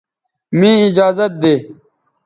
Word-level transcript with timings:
مے 0.59 0.69
ایجازت 0.83 1.31
دے 1.41 1.55